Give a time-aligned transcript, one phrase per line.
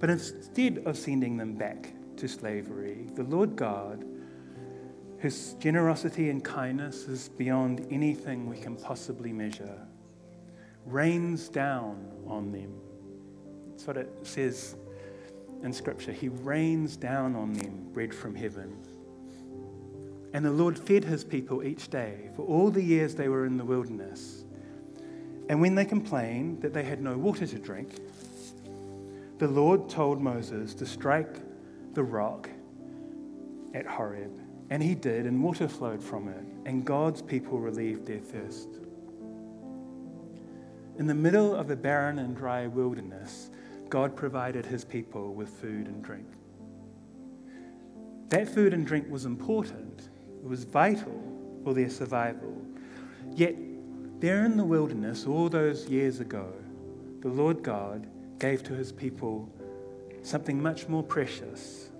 [0.00, 4.04] But instead of sending them back to slavery, the Lord God,
[5.18, 9.78] whose generosity and kindness is beyond anything we can possibly measure,
[10.86, 12.72] rains down on them.
[13.68, 14.76] That's what it says
[15.62, 16.12] in Scripture.
[16.12, 18.74] He rains down on them bread from heaven.
[20.32, 23.58] And the Lord fed his people each day for all the years they were in
[23.58, 24.44] the wilderness.
[25.50, 27.98] And when they complained that they had no water to drink,
[29.40, 31.40] the Lord told Moses to strike
[31.94, 32.50] the rock
[33.72, 34.38] at Horeb.
[34.68, 38.68] And he did, and water flowed from it, and God's people relieved their thirst.
[40.98, 43.50] In the middle of a barren and dry wilderness,
[43.88, 46.26] God provided his people with food and drink.
[48.28, 50.10] That food and drink was important,
[50.44, 51.18] it was vital
[51.64, 52.60] for their survival.
[53.34, 53.56] Yet,
[54.20, 56.52] there in the wilderness, all those years ago,
[57.22, 58.06] the Lord God
[58.40, 59.48] gave to his people
[60.22, 61.90] something much more precious,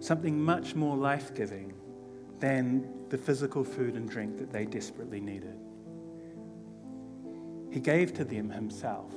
[0.00, 1.74] something much more life giving
[2.38, 5.58] than the physical food and drink that they desperately needed.
[7.70, 9.12] He gave to them himself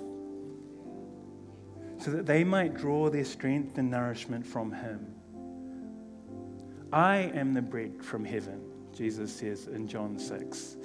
[2.00, 5.14] so that they might draw their strength and nourishment from him.
[6.92, 8.62] I am the bread from heaven,
[8.94, 10.78] Jesus says in John 6,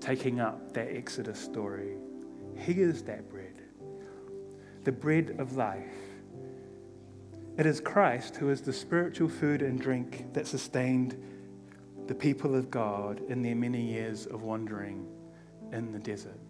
[0.00, 1.94] taking up that Exodus story.
[2.56, 3.57] He is that bread,
[4.88, 5.84] the bread of life.
[7.58, 11.14] It is Christ who is the spiritual food and drink that sustained
[12.06, 15.06] the people of God in their many years of wandering
[15.72, 16.40] in the desert.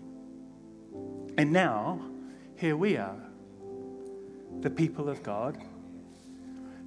[1.36, 2.00] And now,
[2.54, 3.18] here we are,
[4.60, 5.58] the people of God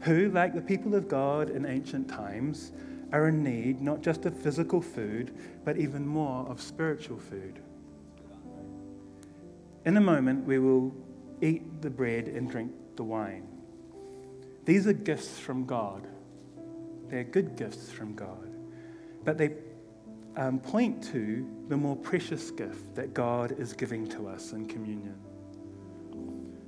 [0.03, 2.71] who, like the people of God in ancient times,
[3.11, 7.59] are in need not just of physical food, but even more of spiritual food.
[9.83, 10.95] In a moment, we will
[11.41, 13.47] eat the bread and drink the wine.
[14.65, 16.07] These are gifts from God.
[17.09, 18.49] They're good gifts from God.
[19.23, 19.55] But they
[20.37, 25.15] um, point to the more precious gift that God is giving to us in communion.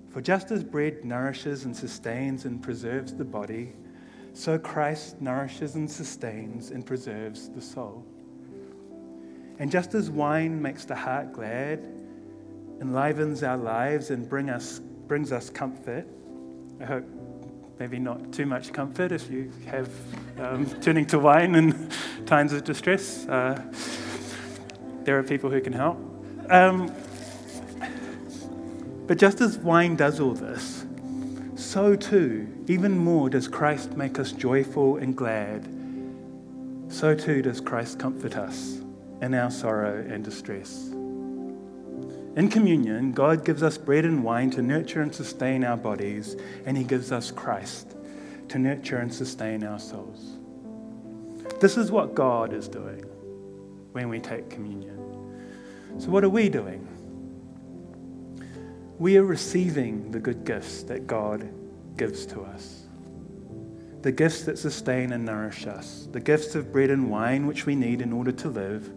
[0.09, 3.73] For just as bread nourishes and sustains and preserves the body,
[4.33, 8.05] so Christ nourishes and sustains and preserves the soul.
[9.59, 12.02] And just as wine makes the heart glad,
[12.81, 16.07] enlivens our lives, and bring us, brings us comfort,
[16.79, 17.05] I hope
[17.79, 19.89] maybe not too much comfort if you have
[20.39, 21.89] um, turning to wine in
[22.25, 23.27] times of distress.
[23.27, 23.61] Uh,
[25.03, 25.97] there are people who can help.
[26.49, 26.93] Um,
[29.07, 30.85] but just as wine does all this,
[31.55, 35.67] so too, even more, does Christ make us joyful and glad.
[36.89, 38.79] So too does Christ comfort us
[39.21, 40.92] in our sorrow and distress.
[42.35, 46.35] In communion, God gives us bread and wine to nurture and sustain our bodies,
[46.65, 47.95] and He gives us Christ
[48.49, 50.37] to nurture and sustain our souls.
[51.59, 53.03] This is what God is doing
[53.91, 54.99] when we take communion.
[55.99, 56.87] So, what are we doing?
[59.03, 61.49] we are receiving the good gifts that God
[61.97, 62.83] gives to us.
[64.01, 67.75] The gifts that sustain and nourish us, the gifts of bread and wine which we
[67.75, 68.89] need in order to live,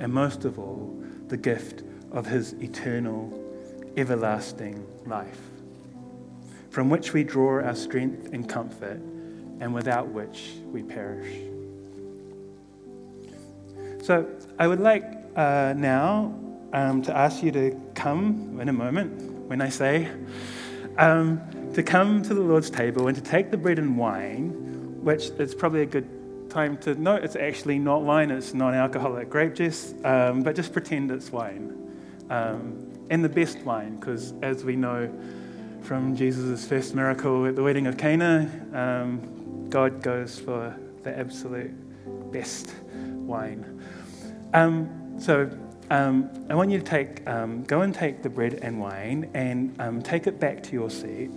[0.00, 1.82] and most of all, the gift
[2.16, 3.30] of His eternal,
[3.96, 5.38] everlasting life,
[6.70, 9.00] from which we draw our strength and comfort,
[9.60, 11.36] and without which we perish.
[14.02, 14.26] So,
[14.58, 15.04] I would like
[15.36, 16.34] uh, now
[16.72, 20.08] um, to ask you to come in a moment when I say,
[20.96, 21.42] um,
[21.74, 24.50] to come to the Lord's table and to take the bread and wine,
[25.02, 26.08] which is probably a good
[26.48, 30.72] time to note it's actually not wine, it's non alcoholic grape juice, um, but just
[30.72, 31.85] pretend it's wine.
[32.30, 35.08] Um, and the best wine, because as we know
[35.82, 41.72] from Jesus' first miracle at the wedding of Cana, um, God goes for the absolute
[42.32, 43.80] best wine.
[44.52, 45.48] Um, so
[45.90, 49.80] um, I want you to take, um, go and take the bread and wine and
[49.80, 51.30] um, take it back to your seat.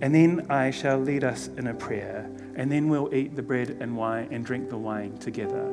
[0.00, 2.30] And then I shall lead us in a prayer.
[2.54, 5.72] And then we'll eat the bread and wine and drink the wine together.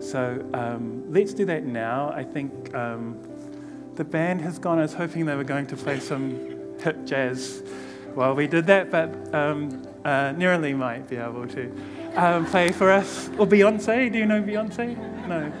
[0.00, 0.44] So
[1.08, 2.10] let's do that now.
[2.10, 2.74] I think
[3.98, 4.78] the band has gone.
[4.78, 7.64] I was hoping they were going to play some hip jazz
[8.14, 11.72] while we did that, but um, uh, might be able to
[12.46, 13.28] play for us.
[13.38, 14.10] Or Beyonce.
[14.10, 14.96] Do you know Beyonce?
[15.26, 15.52] No.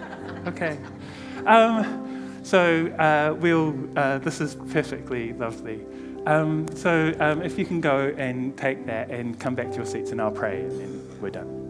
[0.46, 0.78] Okay.
[1.46, 5.84] Um, so uh, we'll, uh, this is perfectly lovely.
[6.26, 9.86] Um, so um, if you can go and take that and come back to your
[9.86, 11.67] seats and I'll pray and then we're done.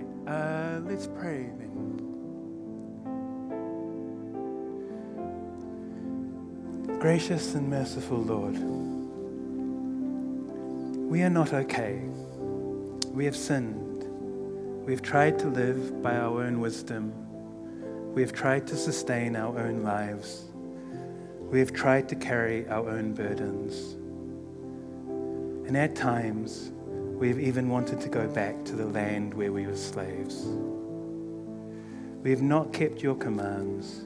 [0.00, 1.68] Right, uh, let's pray then.
[6.98, 8.58] Gracious and merciful Lord,
[11.10, 12.02] we are not okay.
[13.12, 14.04] We have sinned.
[14.86, 17.12] We have tried to live by our own wisdom.
[18.14, 20.44] We have tried to sustain our own lives.
[21.50, 23.94] We have tried to carry our own burdens.
[25.66, 26.72] And at times,
[27.20, 30.42] we have even wanted to go back to the land where we were slaves.
[32.22, 33.98] We have not kept your commands,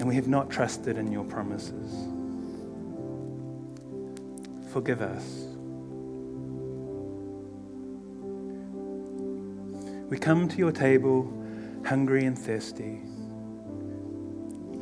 [0.00, 1.92] and we have not trusted in your promises.
[4.72, 5.24] Forgive us.
[10.08, 11.30] We come to your table
[11.84, 13.02] hungry and thirsty.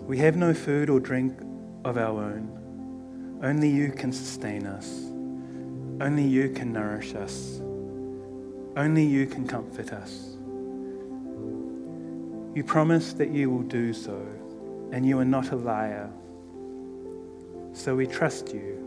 [0.06, 1.36] We have no food or drink
[1.84, 3.40] of our own.
[3.42, 5.09] Only you can sustain us.
[6.00, 7.60] Only you can nourish us.
[8.74, 10.38] Only you can comfort us.
[12.54, 14.26] You promise that you will do so,
[14.92, 16.10] and you are not a liar.
[17.74, 18.78] So we trust you.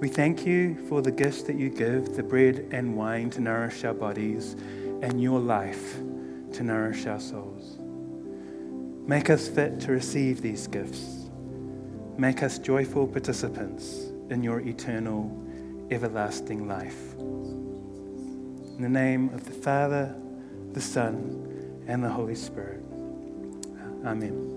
[0.00, 3.84] We thank you for the gifts that you give the bread and wine to nourish
[3.84, 4.56] our bodies,
[5.00, 5.94] and your life
[6.54, 7.78] to nourish our souls.
[9.06, 11.30] Make us fit to receive these gifts.
[12.18, 15.30] Make us joyful participants in your eternal,
[15.90, 17.14] everlasting life.
[17.18, 20.14] In the name of the Father,
[20.72, 22.82] the Son, and the Holy Spirit.
[24.04, 24.53] Amen.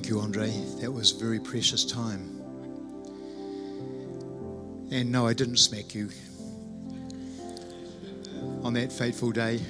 [0.00, 0.50] Thank you, Andre.
[0.80, 2.40] That was very precious time.
[4.90, 6.08] And no, I didn't smack you
[8.62, 9.60] on that fateful day.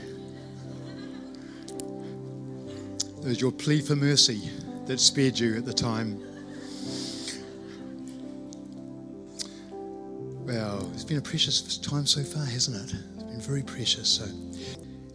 [3.19, 4.49] It was your plea for mercy
[4.87, 6.21] that spared you at the time.
[10.47, 12.95] Well, it's been a precious time so far, hasn't it?
[13.15, 14.09] It's been very precious.
[14.09, 14.27] So,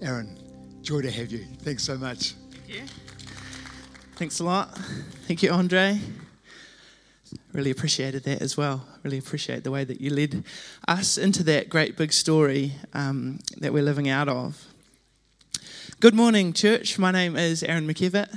[0.02, 0.38] Aaron,
[0.82, 1.46] joy to have you.
[1.60, 2.34] Thanks so much.
[2.52, 2.84] Thank you.
[4.16, 4.78] Thanks a lot.
[5.28, 6.00] Thank you, Andre.
[7.52, 8.86] Really appreciated that as well.
[9.04, 10.46] Really appreciate the way that you led
[10.88, 14.68] us into that great big story um, that we're living out of.
[16.00, 16.98] Good morning, church.
[16.98, 18.34] My name is Aaron McKevitt,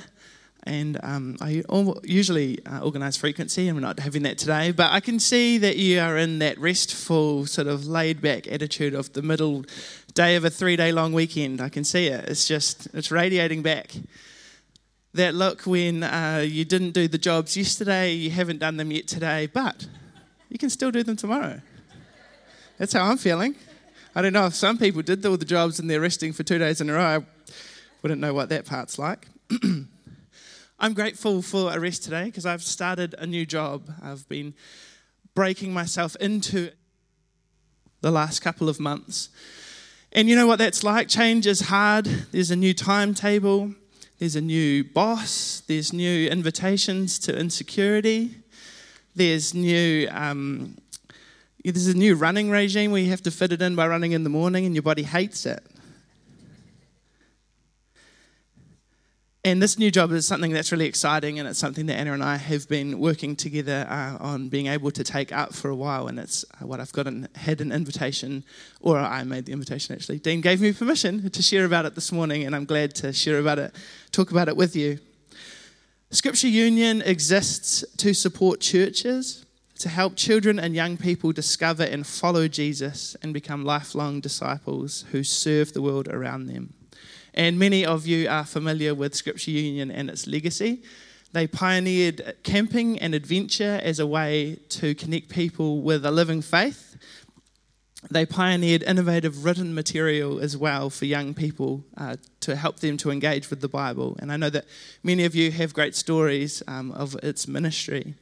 [0.64, 1.62] and um, I
[2.02, 4.73] usually uh, organise frequency, and we're not having that today.
[4.73, 8.94] But I can see that you are in that restful, sort of laid back attitude
[8.94, 9.64] of the middle
[10.12, 11.61] day of a three day long weekend.
[11.61, 12.28] I can see it.
[12.28, 13.94] It's just, it's radiating back
[15.18, 19.08] that look when uh, you didn't do the jobs yesterday, you haven't done them yet
[19.08, 19.87] today, but
[20.48, 21.60] you can still do them tomorrow.
[22.78, 23.56] That's how I'm feeling.
[24.14, 26.58] I don't know if some people did all the jobs and they're resting for two
[26.58, 27.00] days in a row.
[27.00, 27.25] I
[28.00, 29.26] wouldn't know what that part's like.
[30.78, 33.90] I'm grateful for a rest today because I've started a new job.
[34.00, 34.54] I've been
[35.34, 36.70] breaking myself into
[38.02, 39.30] the last couple of months.
[40.12, 41.08] And you know what that's like?
[41.08, 42.04] Change is hard.
[42.04, 43.75] There's a new timetable.
[44.18, 48.34] There's a new boss, there's new invitations to insecurity,
[49.14, 50.08] there's new.
[50.10, 50.76] Um,
[51.64, 54.25] there's a new running regime where you have to fit it in by running in
[54.25, 55.62] the morning and your body hates it.
[59.45, 62.25] And this new job is something that's really exciting, and it's something that Anna and
[62.25, 66.09] I have been working together uh, on being able to take up for a while.
[66.09, 68.45] And it's uh, what I've got an, had an invitation,
[68.80, 70.18] or I made the invitation actually.
[70.18, 73.38] Dean gave me permission to share about it this morning, and I'm glad to share
[73.38, 73.75] about it,
[74.11, 74.99] talk about it with you.
[76.11, 79.47] Scripture Union exists to support churches,
[79.78, 85.23] to help children and young people discover and follow Jesus and become lifelong disciples who
[85.23, 86.75] serve the world around them.
[87.38, 90.83] And many of you are familiar with Scripture Union and its legacy.
[91.33, 96.97] They pioneered camping and adventure as a way to connect people with a living faith.
[98.11, 103.11] they pioneered innovative written material as well for young people uh, to help them to
[103.11, 104.16] engage with the Bible.
[104.21, 104.66] And I know that
[105.02, 108.14] many of you have great stories um, of its ministry.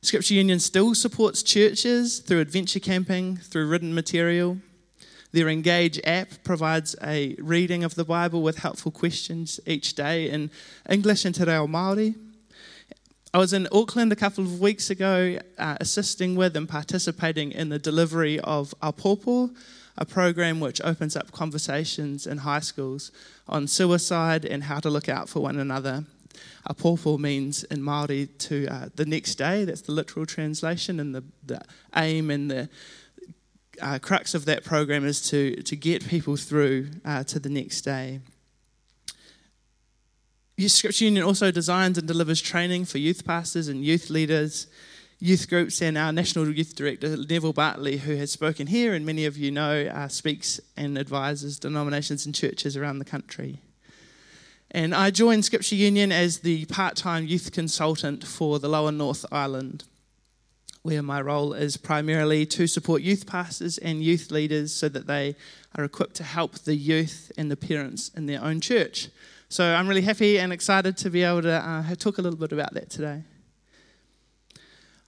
[0.00, 4.58] Scripture Union still supports churches through adventure camping, through written material.
[5.32, 10.50] Their Engage app provides a reading of the Bible with helpful questions each day in
[10.88, 12.14] English and Te Reo Māori.
[13.34, 17.68] I was in Auckland a couple of weeks ago uh, assisting with and participating in
[17.68, 19.54] the delivery of Apopo,
[19.98, 23.12] a program which opens up conversations in high schools
[23.46, 26.04] on suicide and how to look out for one another.
[26.70, 31.24] Apopo means in Māori to uh, the next day, that's the literal translation, and the,
[31.44, 31.60] the
[31.96, 32.70] aim and the
[33.80, 37.82] uh, crux of that program is to, to get people through uh, to the next
[37.82, 38.20] day.
[40.56, 44.66] Youth Scripture Union also designs and delivers training for youth pastors and youth leaders,
[45.20, 49.24] youth groups, and our National Youth Director, Neville Bartley, who has spoken here, and many
[49.24, 53.60] of you know, uh, speaks and advises denominations and churches around the country.
[54.70, 59.24] And I joined Scripture Union as the part time youth consultant for the Lower North
[59.30, 59.84] Island,
[60.82, 65.36] where my role is primarily to support youth pastors and youth leaders so that they
[65.76, 69.08] are equipped to help the youth and the parents in their own church.
[69.48, 72.52] So I'm really happy and excited to be able to uh, talk a little bit
[72.52, 73.22] about that today.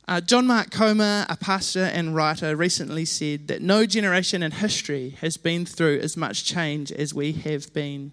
[0.09, 5.11] Uh, John Mark Comer, a pastor and writer, recently said that no generation in history
[5.21, 8.13] has been through as much change as we have been.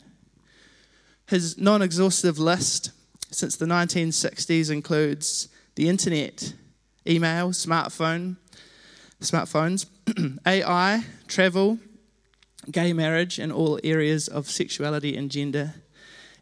[1.25, 2.91] His non exhaustive list
[3.31, 6.53] since the 1960s includes the internet,
[7.07, 8.37] email, smartphone,
[9.21, 9.85] smartphones,
[10.45, 11.79] AI, travel,
[12.71, 15.75] gay marriage, and all areas of sexuality and gender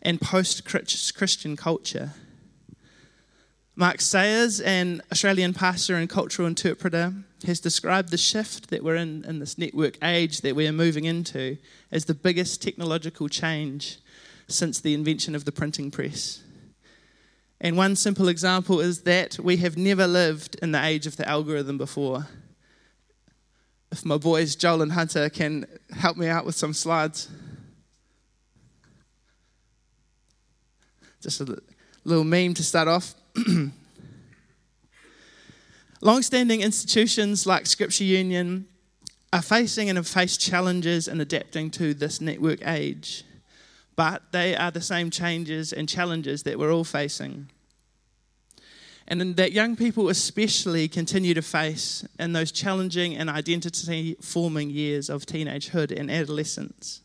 [0.02, 2.14] and post Christian culture.
[3.76, 7.14] Mark Sayers, an Australian pastor and cultural interpreter,
[7.46, 11.04] has described the shift that we're in in this network age that we are moving
[11.04, 11.58] into
[11.92, 13.98] as the biggest technological change
[14.48, 16.45] since the invention of the printing press.
[17.62, 21.28] And one simple example is that we have never lived in the age of the
[21.28, 22.28] algorithm before.
[23.92, 27.30] If my boys Joel and Hunter can help me out with some slides.
[31.22, 31.58] Just a
[32.04, 33.16] little meme to start off.
[36.02, 38.68] Long-standing institutions like Scripture Union
[39.34, 43.24] are facing and have faced challenges in adapting to this network age.
[43.96, 47.50] But they are the same changes and challenges that we're all facing.
[49.08, 55.10] And that young people especially continue to face in those challenging and identity forming years
[55.10, 57.02] of teenagehood and adolescence.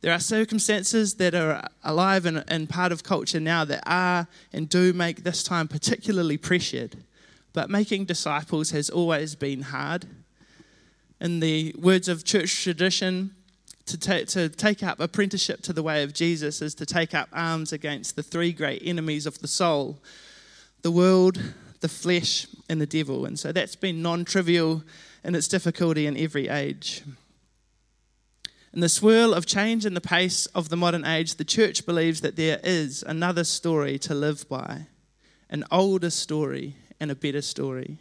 [0.00, 4.68] There are circumstances that are alive and, and part of culture now that are and
[4.68, 6.96] do make this time particularly pressured.
[7.52, 10.06] But making disciples has always been hard.
[11.20, 13.36] In the words of church tradition,
[13.86, 17.28] to, ta- to take up apprenticeship to the way of Jesus is to take up
[17.32, 19.98] arms against the three great enemies of the soul
[20.82, 21.40] the world,
[21.80, 23.24] the flesh, and the devil.
[23.24, 24.82] And so that's been non trivial
[25.22, 27.02] in its difficulty in every age.
[28.72, 32.22] In the swirl of change and the pace of the modern age, the church believes
[32.22, 34.86] that there is another story to live by,
[35.50, 37.98] an older story and a better story.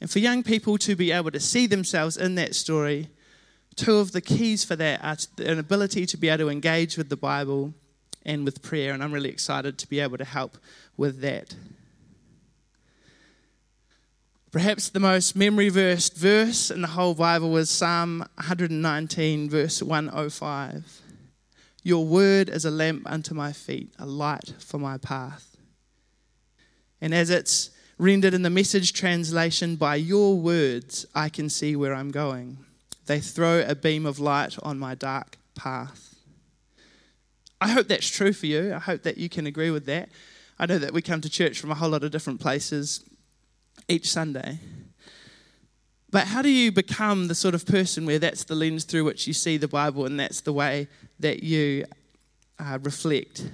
[0.00, 3.10] And for young people to be able to see themselves in that story,
[3.76, 7.08] two of the keys for that are an ability to be able to engage with
[7.08, 7.74] the Bible
[8.24, 8.92] and with prayer.
[8.92, 10.58] And I'm really excited to be able to help
[10.96, 11.54] with that.
[14.52, 21.02] Perhaps the most memory versed verse in the whole Bible was Psalm 119, verse 105.
[21.84, 25.56] Your word is a lamp unto my feet, a light for my path.
[27.00, 31.94] And as it's rendered in the message translation, by your words I can see where
[31.94, 32.58] I'm going.
[33.10, 36.14] They throw a beam of light on my dark path.
[37.60, 38.72] I hope that's true for you.
[38.72, 40.10] I hope that you can agree with that.
[40.60, 43.04] I know that we come to church from a whole lot of different places
[43.88, 44.60] each Sunday.
[46.12, 49.26] But how do you become the sort of person where that's the lens through which
[49.26, 50.86] you see the Bible and that's the way
[51.18, 51.86] that you
[52.60, 53.44] uh, reflect?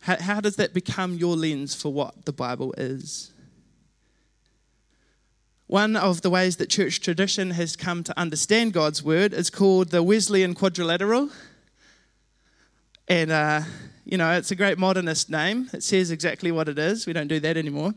[0.00, 3.30] How, how does that become your lens for what the Bible is?
[5.70, 9.90] One of the ways that church tradition has come to understand God's word is called
[9.90, 11.30] the Wesleyan quadrilateral.
[13.06, 13.60] And, uh,
[14.04, 15.70] you know, it's a great modernist name.
[15.72, 17.06] It says exactly what it is.
[17.06, 17.94] We don't do that anymore.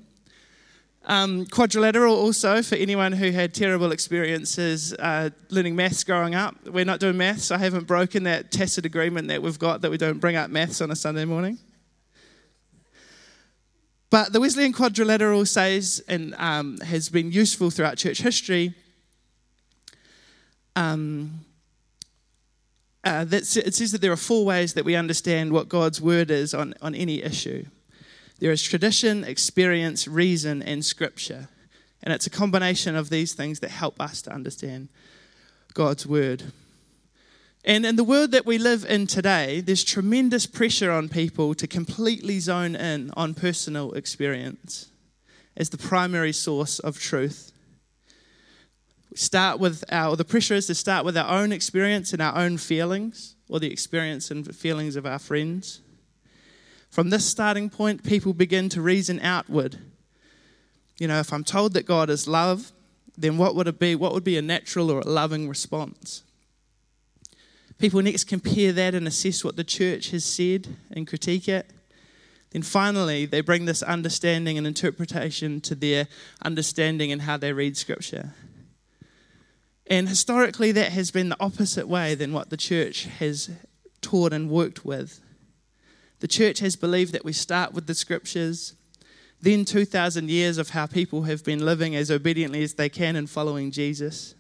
[1.06, 6.56] Um, quadrilateral also for anyone who had terrible experiences uh, learning maths growing up.
[6.68, 7.50] We're not doing maths.
[7.50, 10.80] I haven't broken that tacit agreement that we've got that we don't bring up maths
[10.80, 11.58] on a Sunday morning.
[14.13, 18.75] But the Wesleyan quadrilateral says, and um, has been useful throughout church history,
[20.75, 21.39] um,
[23.03, 26.29] uh, that it says that there are four ways that we understand what God's word
[26.29, 27.65] is on, on any issue
[28.38, 31.48] there is tradition, experience, reason, and scripture.
[32.03, 34.89] And it's a combination of these things that help us to understand
[35.74, 36.51] God's word.
[37.65, 41.65] And in the world that we live in today, there's tremendous pressure on people to
[41.65, 44.89] completely zone in on personal experience
[45.55, 47.53] as the primary source of truth.
[49.10, 52.36] We start with our, the pressure is to start with our own experience and our
[52.38, 55.82] own feelings, or the experience and feelings of our friends.
[56.89, 59.77] From this starting point, people begin to reason outward.
[61.00, 62.72] You know, if I'm told that God is love,
[63.17, 63.96] then what would it be?
[63.96, 66.24] What would be a natural or a loving response?
[67.77, 71.70] People next compare that and assess what the church has said and critique it.
[72.51, 76.08] Then finally, they bring this understanding and interpretation to their
[76.44, 78.34] understanding and how they read Scripture.
[79.88, 83.50] And historically, that has been the opposite way than what the church has
[84.01, 85.20] taught and worked with.
[86.20, 88.75] The church has believed that we start with the Scriptures,
[89.42, 93.30] then 2,000 years of how people have been living as obediently as they can and
[93.30, 94.36] following Jesus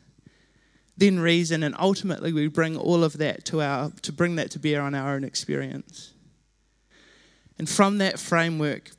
[0.97, 4.59] then reason, and ultimately we bring all of that to our to bring that to
[4.59, 6.13] bear on our own experience.
[7.57, 8.91] And from that framework,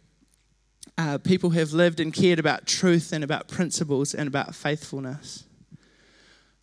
[0.96, 5.44] uh, people have lived and cared about truth and about principles and about faithfulness.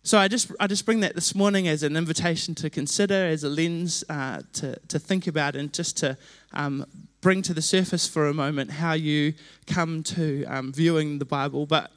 [0.04, 3.44] So I just I just bring that this morning as an invitation to consider, as
[3.44, 6.16] a lens uh, to to think about, and just to
[6.52, 6.84] um,
[7.20, 9.34] bring to the surface for a moment how you
[9.66, 11.92] come to um, viewing the Bible, but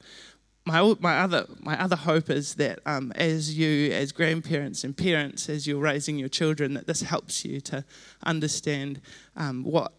[0.66, 5.48] my, my, other, my other hope is that um, as you, as grandparents and parents,
[5.48, 7.84] as you're raising your children, that this helps you to
[8.24, 9.00] understand
[9.36, 9.92] um, what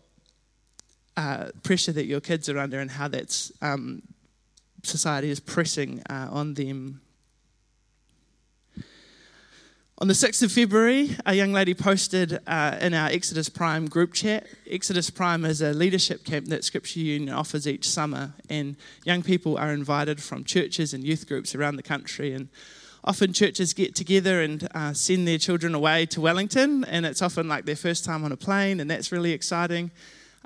[1.16, 4.04] uh, pressure that your kids are under and how that's um,
[4.84, 7.02] society is pressing uh, on them
[10.00, 14.14] on the 6th of February, a young lady posted uh, in our Exodus Prime group
[14.14, 14.46] chat.
[14.70, 19.58] Exodus Prime is a leadership camp that Scripture Union offers each summer, and young people
[19.58, 22.32] are invited from churches and youth groups around the country.
[22.32, 22.50] And
[23.04, 27.48] often churches get together and uh, send their children away to Wellington, and it's often
[27.48, 29.90] like their first time on a plane, and that's really exciting.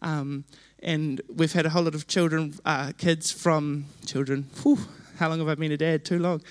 [0.01, 0.45] Um,
[0.81, 4.49] and we've had a whole lot of children, uh, kids from children.
[4.63, 4.79] Whew,
[5.17, 6.05] how long have I been a dad?
[6.05, 6.41] Too long.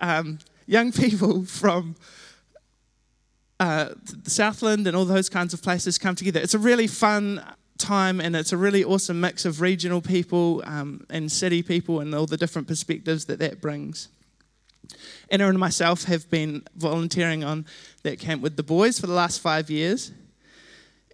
[0.00, 1.94] Um, young people from
[3.60, 3.90] uh,
[4.24, 6.40] Southland and all those kinds of places come together.
[6.40, 7.44] It's a really fun
[7.78, 12.14] time and it's a really awesome mix of regional people um, and city people and
[12.14, 14.08] all the different perspectives that that brings.
[15.30, 17.66] Anna and myself have been volunteering on
[18.02, 20.12] that camp with the boys for the last five years.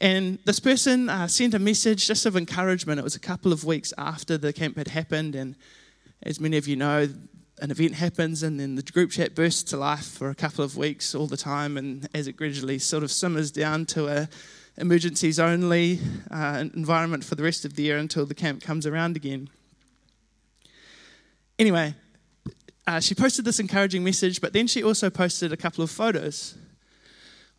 [0.01, 2.99] And this person uh, sent a message just of encouragement.
[2.99, 5.35] It was a couple of weeks after the camp had happened.
[5.35, 5.57] And
[6.23, 7.09] as many of you know,
[7.61, 10.77] an event happens and then the group chat bursts to life for a couple of
[10.77, 11.77] weeks all the time.
[11.77, 14.29] And as it gradually sort of simmers down to a
[14.77, 19.17] emergencies only uh, environment for the rest of the year until the camp comes around
[19.17, 19.49] again.
[21.59, 21.95] Anyway
[22.87, 26.57] uh, she posted this encouraging message but then she also posted a couple of photos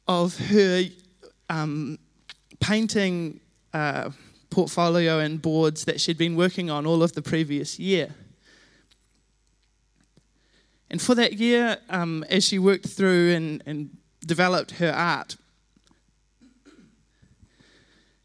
[0.08, 0.84] of her
[1.50, 1.98] um,
[2.60, 3.40] painting
[3.74, 4.10] uh,
[4.50, 8.14] portfolio and boards that she'd been working on all of the previous year
[10.96, 15.36] and for that year, um, as she worked through and, and developed her art,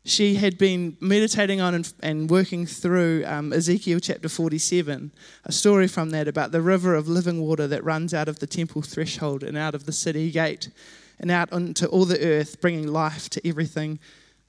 [0.04, 5.11] she had been meditating on and, and working through um, Ezekiel chapter 47,
[5.44, 8.46] a story from that about the river of living water that runs out of the
[8.46, 10.70] temple threshold and out of the city gate
[11.18, 13.98] and out onto all the earth, bringing life to everything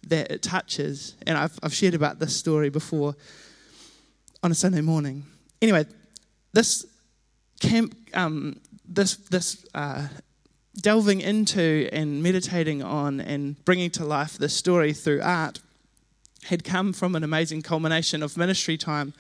[0.06, 1.16] that it touches.
[1.26, 3.16] And I've, I've shared about this story before
[4.44, 5.26] on a Sunday morning.
[5.60, 5.88] Anyway,
[6.54, 6.86] this
[7.62, 10.08] camp, um, this, this uh,
[10.82, 15.60] delving into and meditating on and bringing to life this story through art
[16.46, 19.14] had come from an amazing culmination of ministry time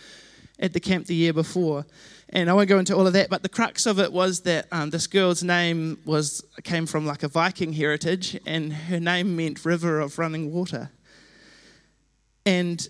[0.60, 1.86] at the camp the year before.
[2.30, 4.66] And I won't go into all of that, but the crux of it was that
[4.72, 9.66] um, this girl's name was came from like a Viking heritage, and her name meant
[9.66, 10.90] river of running water.
[12.46, 12.88] And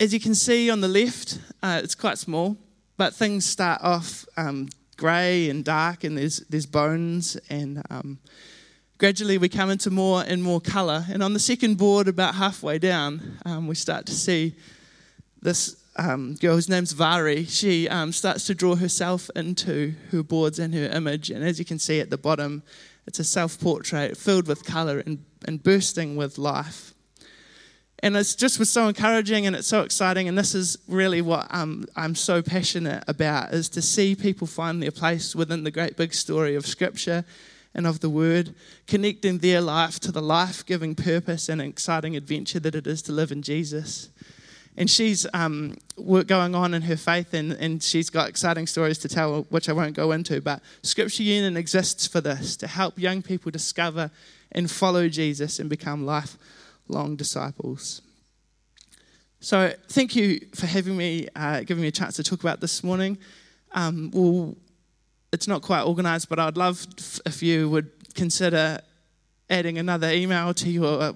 [0.00, 2.56] as you can see on the left, uh, it's quite small,
[3.02, 8.20] but things start off um, grey and dark, and there's there's bones, and um,
[8.96, 11.04] gradually we come into more and more colour.
[11.10, 14.54] And on the second board, about halfway down, um, we start to see
[15.40, 17.44] this um, girl whose name's Vari.
[17.44, 21.64] She um, starts to draw herself into her boards and her image, and as you
[21.64, 22.62] can see at the bottom,
[23.08, 26.94] it's a self-portrait filled with colour and, and bursting with life.
[28.02, 30.28] And it's just was so encouraging and it's so exciting.
[30.28, 34.82] And this is really what um, I'm so passionate about: is to see people find
[34.82, 37.24] their place within the great big story of Scripture
[37.74, 38.54] and of the Word,
[38.86, 43.32] connecting their life to the life-giving purpose and exciting adventure that it is to live
[43.32, 44.10] in Jesus.
[44.76, 49.08] And she's um, going on in her faith, and, and she's got exciting stories to
[49.08, 50.40] tell, which I won't go into.
[50.40, 54.10] But Scripture Union exists for this to help young people discover
[54.50, 56.36] and follow Jesus and become life
[56.88, 58.02] long disciples.
[59.40, 62.84] So, thank you for having me, uh, giving me a chance to talk about this
[62.84, 63.18] morning.
[63.72, 64.56] Um, well,
[65.32, 66.86] it's not quite organised, but I'd love
[67.26, 68.80] if you would consider
[69.50, 71.12] adding another email to your uh,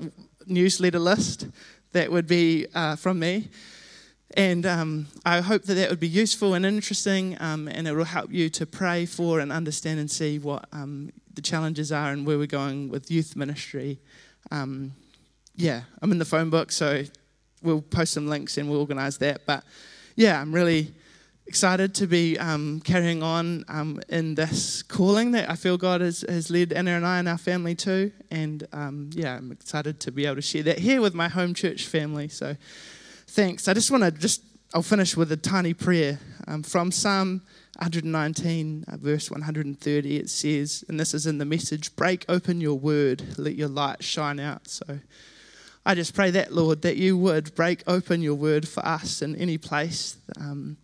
[0.47, 1.47] newsletter list.
[1.93, 3.49] That would be uh, from me.
[4.37, 8.05] And um, I hope that that would be useful and interesting, um, and it will
[8.05, 12.27] help you to pray for and understand and see what um, the challenges are and
[12.27, 13.99] where we're going with youth ministry
[14.51, 14.93] um,
[15.57, 17.05] yeah, I'm in the phone book, so
[17.63, 19.47] we'll post some links and we'll organise that.
[19.47, 19.65] But
[20.15, 20.95] yeah, I'm really
[21.47, 26.25] excited to be um, carrying on um, in this calling that I feel God has,
[26.29, 28.13] has led Anna and I and our family to.
[28.31, 31.55] And um, yeah, I'm excited to be able to share that here with my home
[31.55, 32.29] church family.
[32.29, 32.57] So
[33.29, 33.69] thanks.
[33.69, 34.43] I just want to just,
[34.75, 37.43] I'll finish with a tiny prayer um, from Psalm
[37.79, 40.17] 119, uh, verse 130.
[40.17, 44.03] It says, and this is in the message break open your word, let your light
[44.03, 44.69] shine out.
[44.69, 44.99] So
[45.87, 49.37] I just pray that, Lord, that you would break open your word for us in
[49.37, 50.79] any place, um,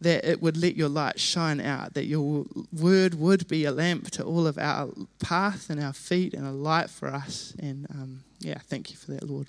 [0.00, 4.12] that it would let your light shine out, that your word would be a lamp
[4.12, 7.54] to all of our path and our feet and a light for us.
[7.58, 9.48] And um, yeah, thank you for that, Lord.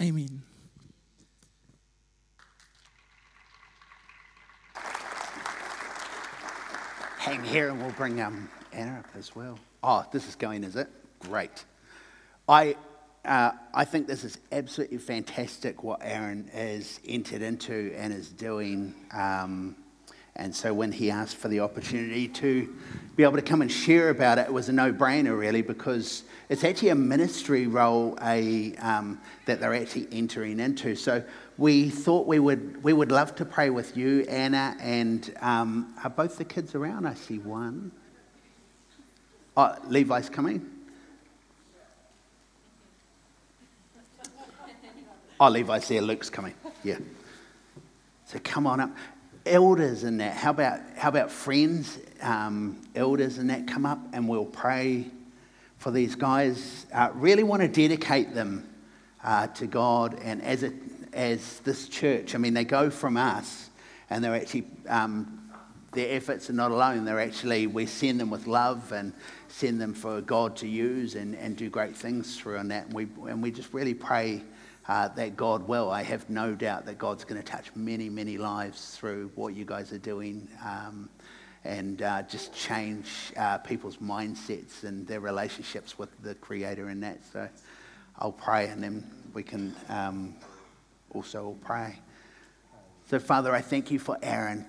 [0.00, 0.42] Amen.
[7.18, 9.60] Hang here and we'll bring um, Anna up as well.
[9.84, 10.88] Oh, this is going, is it?
[11.20, 11.64] Great.
[12.48, 12.74] I
[13.24, 18.94] uh, I think this is absolutely fantastic what Aaron has entered into and is doing.
[19.12, 19.76] Um,
[20.34, 22.74] and so when he asked for the opportunity to
[23.16, 26.64] be able to come and share about it, it was a no-brainer really because it's
[26.64, 30.96] actually a ministry role a, um, that they're actually entering into.
[30.96, 31.22] So
[31.58, 36.10] we thought we would, we would love to pray with you, Anna, and um, are
[36.10, 37.06] both the kids around?
[37.06, 37.92] I see one.
[39.54, 40.66] Oh, Levi's coming.
[45.44, 46.00] Oh, Levi's there.
[46.00, 46.54] Luke's coming.
[46.84, 46.98] Yeah.
[48.26, 48.96] So come on up.
[49.44, 50.34] Elders and that.
[50.34, 55.06] How about, how about friends, um, elders and that come up and we'll pray
[55.78, 56.86] for these guys.
[56.94, 58.72] Uh, really want to dedicate them
[59.24, 60.72] uh, to God and as, a,
[61.12, 62.36] as this church.
[62.36, 63.68] I mean, they go from us
[64.10, 65.50] and they're actually, um,
[65.90, 67.04] their efforts are not alone.
[67.04, 69.12] They're actually, we send them with love and
[69.48, 72.86] send them for God to use and, and do great things through on that.
[72.86, 74.42] And we, and we just really pray
[74.92, 75.90] uh, that God will.
[75.90, 79.64] I have no doubt that God's going to touch many, many lives through what you
[79.64, 81.08] guys are doing um,
[81.64, 87.24] and uh, just change uh, people's mindsets and their relationships with the Creator in that.
[87.32, 87.48] So
[88.18, 90.34] I'll pray and then we can um,
[91.12, 91.98] also pray.
[93.06, 94.66] So, Father, I thank you for Aaron.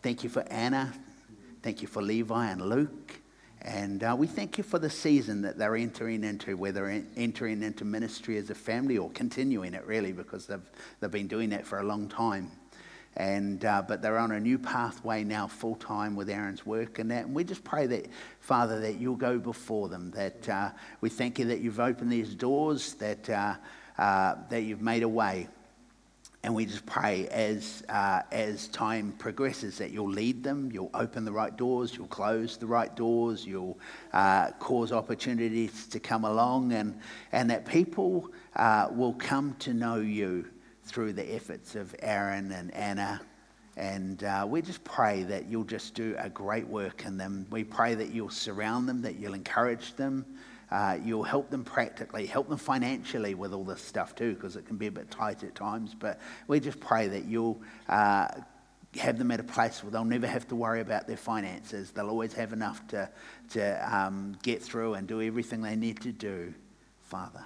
[0.00, 0.94] Thank you for Anna.
[1.62, 3.20] Thank you for Levi and Luke.
[3.64, 7.86] And uh, we thank you for the season that they're entering into, whether entering into
[7.86, 10.60] ministry as a family or continuing it really, because they've,
[11.00, 12.50] they've been doing that for a long time.
[13.16, 17.10] And, uh, but they're on a new pathway now, full time with Aaron's work and
[17.10, 17.24] that.
[17.24, 18.06] And we just pray that,
[18.40, 20.10] Father, that you'll go before them.
[20.10, 23.54] That uh, we thank you that you've opened these doors, that, uh,
[23.96, 25.48] uh, that you've made a way.
[26.44, 31.24] And we just pray as, uh, as time progresses that you'll lead them, you'll open
[31.24, 33.78] the right doors, you'll close the right doors, you'll
[34.12, 37.00] uh, cause opportunities to come along, and,
[37.32, 40.44] and that people uh, will come to know you
[40.82, 43.22] through the efforts of Aaron and Anna.
[43.78, 47.46] And uh, we just pray that you'll just do a great work in them.
[47.50, 50.26] We pray that you'll surround them, that you'll encourage them,
[50.70, 54.66] uh, you'll help them practically, help them financially with all this stuff too, because it
[54.66, 55.94] can be a bit tight at times.
[55.98, 58.28] But we just pray that you'll uh,
[58.96, 61.90] have them at a place where they'll never have to worry about their finances.
[61.90, 63.10] They'll always have enough to,
[63.50, 66.54] to um, get through and do everything they need to do,
[67.02, 67.44] Father.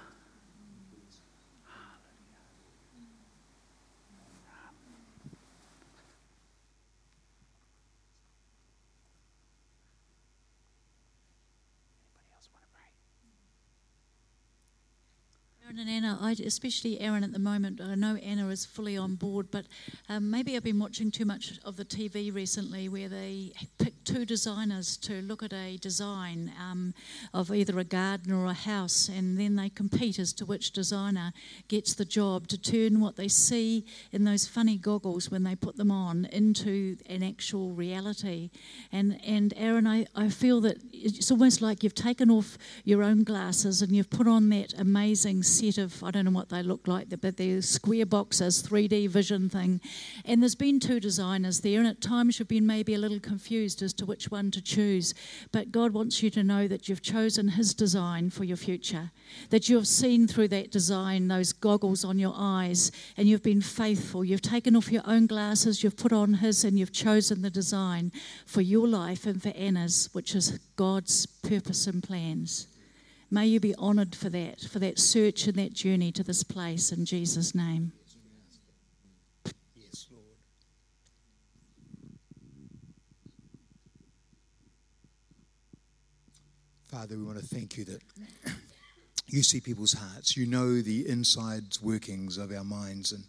[15.79, 19.47] And Anna, I, especially Aaron at the moment, I know Anna is fully on board,
[19.49, 19.63] but
[20.09, 24.25] um, maybe I've been watching too much of the TV recently where they pick two
[24.25, 26.93] designers to look at a design um,
[27.33, 31.31] of either a garden or a house, and then they compete as to which designer
[31.69, 35.77] gets the job to turn what they see in those funny goggles when they put
[35.77, 38.49] them on into an actual reality.
[38.91, 43.23] And, and Aaron, I, I feel that it's almost like you've taken off your own
[43.23, 46.87] glasses and you've put on that amazing set of, I don't know what they look
[46.87, 49.81] like, but they're square boxes, 3D vision thing.
[50.25, 53.81] And there's been two designers there, and at times you've been maybe a little confused
[53.81, 55.13] as to which one to choose.
[55.51, 59.11] But God wants you to know that you've chosen His design for your future,
[59.49, 63.61] that you have seen through that design those goggles on your eyes, and you've been
[63.61, 64.23] faithful.
[64.23, 68.11] You've taken off your own glasses, you've put on His, and you've chosen the design
[68.45, 72.68] for your life and for Anna's, which is God's purpose and plans.
[73.31, 76.91] May you be honoured for that, for that search and that journey to this place
[76.91, 77.91] in Jesus' name.
[79.75, 80.23] Yes, Lord.
[86.87, 88.01] Father, we want to thank you that
[89.27, 90.35] you see people's hearts.
[90.35, 93.25] You know the inside workings of our minds and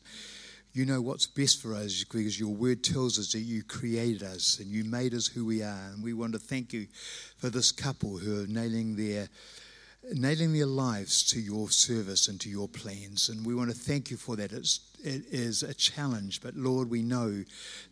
[0.72, 4.60] you know what's best for us because your word tells us that you created us
[4.60, 5.90] and you made us who we are.
[5.92, 6.86] And we want to thank you
[7.36, 9.28] for this couple who are nailing their
[10.12, 13.28] nailing their lives to your service and to your plans.
[13.28, 14.52] And we want to thank you for that.
[14.52, 17.44] It's, it is a challenge, but Lord, we know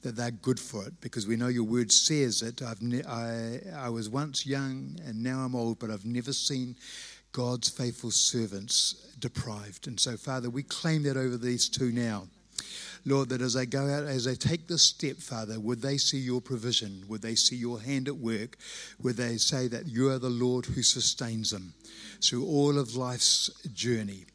[0.02, 3.60] that they're good for it because we know your word says that I've ne- I,
[3.76, 6.76] I was once young and now I'm old, but I've never seen
[7.32, 9.86] God's faithful servants deprived.
[9.86, 12.26] And so, Father, we claim that over these two now.
[13.04, 16.18] Lord, that as they go out, as they take this step, Father, would they see
[16.18, 17.04] your provision?
[17.08, 18.56] Would they see your hand at work?
[19.02, 21.74] Would they say that you are the Lord who sustains them
[22.22, 24.26] through all of life's journey?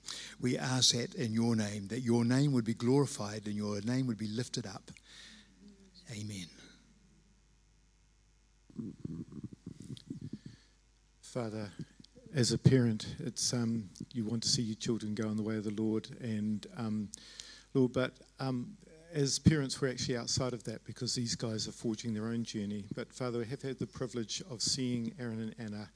[0.42, 4.08] We ask that in your name, that your name would be glorified and your name
[4.08, 4.92] would be lifted up.
[6.12, 6.48] Amen.
[11.22, 11.72] Father,
[12.36, 15.56] as a parent, it's um, you want to see your children go in the way
[15.56, 17.10] of the Lord, and um,
[17.74, 18.78] Lord, but um,
[19.14, 22.86] as parents, we're actually outside of that because these guys are forging their own journey.
[22.96, 25.90] But Father, we have had the privilege of seeing Aaron and Anna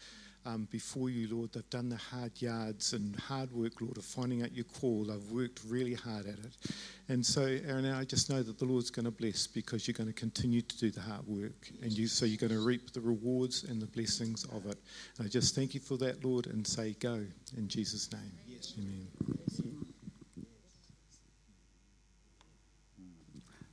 [0.47, 1.51] um, before you, Lord.
[1.53, 5.05] They've done the hard yards and hard work, Lord, of finding out your call.
[5.05, 6.71] They've worked really hard at it.
[7.09, 9.93] And so, Aaron, and I just know that the Lord's going to bless because you're
[9.93, 11.69] going to continue to do the hard work.
[11.81, 14.77] And you, so you're going to reap the rewards and the blessings of it.
[15.17, 17.25] And I just thank you for that, Lord, and say, go
[17.57, 18.31] in Jesus' name.
[18.47, 18.73] Yes.
[18.77, 19.07] Amen.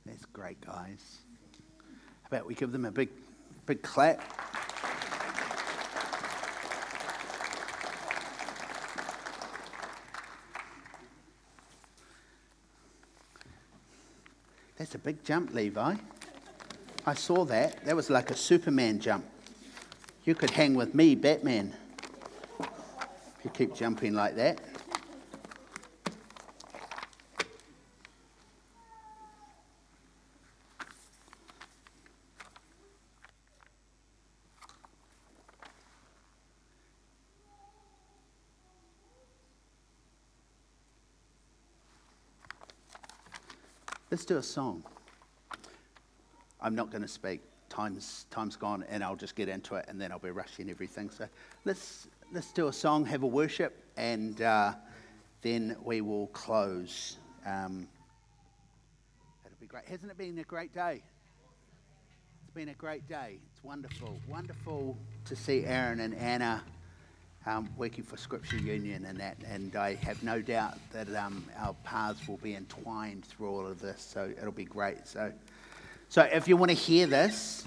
[0.05, 1.19] That's great, guys.
[2.23, 3.07] How about we give them a big,
[3.65, 4.21] big clap?
[14.77, 15.95] That's a big jump, Levi.
[17.05, 17.85] I saw that.
[17.85, 19.23] That was like a Superman jump.
[20.25, 21.73] You could hang with me, Batman,
[22.59, 24.59] if you keep jumping like that.
[44.15, 44.81] Let's do a song.
[46.61, 47.41] I'm not going to speak.
[47.67, 51.09] Time's, time's gone, and I'll just get into it, and then I'll be rushing everything.
[51.09, 51.27] So
[51.65, 54.75] let's, let's do a song, have a worship, and uh,
[55.41, 57.17] then we will close.
[57.45, 57.89] Um,
[59.45, 59.83] it'll be great.
[59.83, 61.03] Hasn't it been a great day?
[62.45, 63.39] It's been a great day.
[63.51, 64.17] It's wonderful.
[64.29, 66.63] Wonderful to see Aaron and Anna
[67.45, 71.75] um, working for Scripture Union and that, and I have no doubt that um, our
[71.83, 74.01] paths will be entwined through all of this.
[74.01, 75.07] So it'll be great.
[75.07, 75.31] So,
[76.09, 77.65] so if you want to hear this,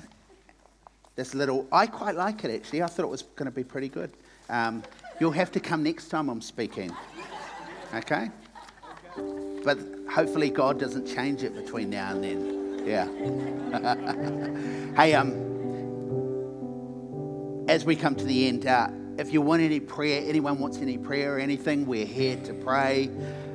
[1.15, 2.83] this little, I quite like it actually.
[2.83, 4.11] I thought it was going to be pretty good.
[4.49, 4.83] Um,
[5.21, 6.95] you'll have to come next time I'm speaking.
[7.95, 8.31] Okay.
[9.65, 9.79] But
[10.11, 12.83] hopefully God doesn't change it between now and then.
[12.85, 13.07] Yeah.
[14.97, 15.45] hey, um,
[17.69, 18.67] as we come to the end.
[18.67, 22.55] Uh, if you want any prayer, anyone wants any prayer or anything, we're here to
[22.55, 23.11] pray.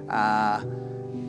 [0.09, 0.61] Uh,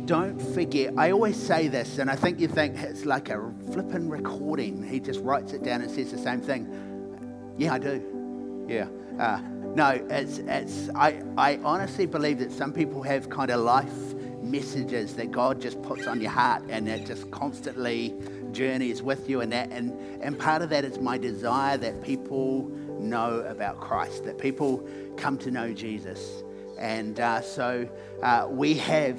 [0.06, 4.08] don't forget, I always say this, and I think you think it's like a flippin'
[4.08, 4.82] recording.
[4.82, 7.54] He just writes it down and says the same thing.
[7.56, 8.66] Yeah, I do.
[8.68, 8.88] Yeah.
[9.18, 9.40] Uh,
[9.76, 15.14] no, it's, it's, I, I honestly believe that some people have kind of life messages
[15.14, 18.14] that God just puts on your heart and it just constantly
[18.52, 19.70] journeys with you and that.
[19.70, 19.92] And,
[20.22, 25.38] and part of that is my desire that people know about Christ, that people come
[25.38, 26.42] to know Jesus,
[26.78, 27.88] And uh, so
[28.22, 29.18] uh, we have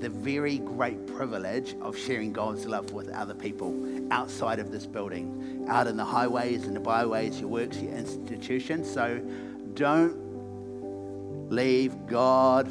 [0.00, 3.74] the very great privilege of sharing God's love with other people
[4.12, 8.90] outside of this building, out in the highways and the byways, your works, your institutions.
[8.90, 9.20] So
[9.74, 12.68] don't leave God.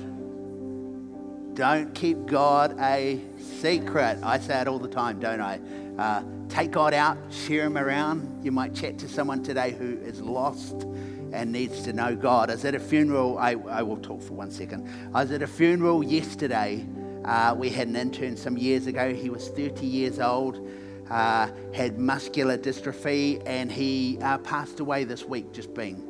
[1.55, 4.19] Don't keep God a secret.
[4.23, 5.59] I say it all the time, don't I?
[5.97, 8.43] Uh, take God out, share Him around.
[8.43, 10.85] You might chat to someone today who is lost
[11.33, 12.49] and needs to know God.
[12.49, 14.89] I was at a funeral, I, I will talk for one second.
[15.13, 16.85] I was at a funeral yesterday.
[17.25, 19.13] Uh, we had an intern some years ago.
[19.13, 20.67] He was 30 years old,
[21.09, 26.07] uh, had muscular dystrophy, and he uh, passed away this week, just being.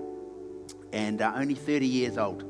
[0.94, 2.44] And uh, only 30 years old.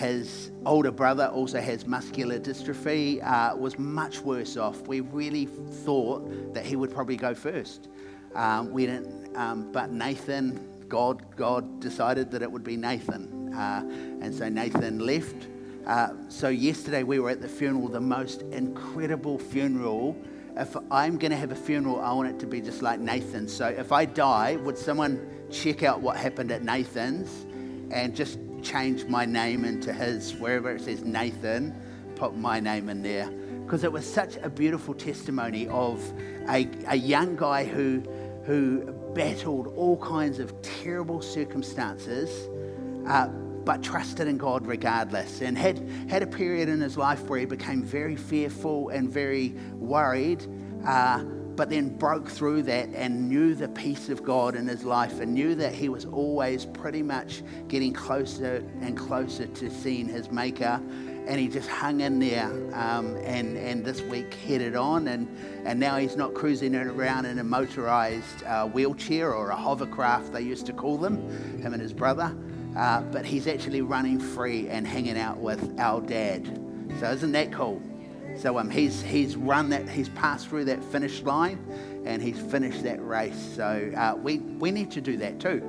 [0.00, 4.80] His older brother also has muscular dystrophy, uh, was much worse off.
[4.88, 7.88] We really thought that he would probably go first.
[8.34, 13.52] Um, we didn't, um, but Nathan God, God decided that it would be Nathan.
[13.54, 13.82] Uh,
[14.22, 15.48] and so Nathan left.
[15.86, 20.16] Uh, so yesterday we were at the funeral, the most incredible funeral.
[20.56, 23.54] If I'm going to have a funeral, I want it to be just like Nathan's.
[23.54, 27.44] So if I die, would someone check out what happened at Nathan's
[27.92, 31.74] and just change my name into his, wherever it says Nathan,
[32.16, 33.30] put my name in there?
[33.64, 36.02] Because it was such a beautiful testimony of
[36.48, 38.02] a, a young guy who,
[38.44, 42.48] who battled all kinds of terrible circumstances,
[43.06, 43.28] uh,
[43.64, 47.46] but trusted in God regardless, and had, had a period in his life where he
[47.46, 50.46] became very fearful and very worried,
[50.86, 51.22] uh,
[51.60, 55.34] but then broke through that and knew the peace of God in his life and
[55.34, 60.80] knew that he was always pretty much getting closer and closer to seeing his Maker.
[61.26, 65.06] And he just hung in there um, and, and this week headed on.
[65.08, 65.28] And,
[65.66, 70.40] and now he's not cruising around in a motorized uh, wheelchair or a hovercraft they
[70.40, 71.18] used to call them
[71.60, 72.34] him and his brother.
[72.74, 76.58] Uh, but he's actually running free and hanging out with our dad.
[77.00, 77.82] So isn't that cool
[78.36, 81.58] so um, he's, he's run that he's passed through that finish line
[82.04, 85.62] and he's finished that race so uh, we, we need to do that too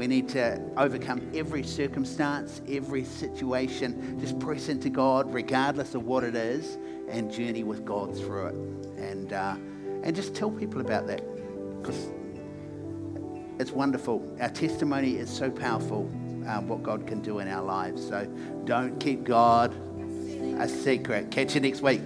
[0.00, 6.24] we need to overcome every circumstance, every situation, just press into God, regardless of what
[6.24, 6.78] it is,
[7.10, 8.54] and journey with God through it.
[8.98, 9.56] And, uh,
[10.02, 11.22] and just tell people about that
[11.82, 12.08] because
[13.58, 14.26] it's wonderful.
[14.40, 16.10] Our testimony is so powerful,
[16.48, 18.02] uh, what God can do in our lives.
[18.02, 18.24] So
[18.64, 19.74] don't keep God
[20.58, 21.30] a secret.
[21.30, 22.00] Catch you next week.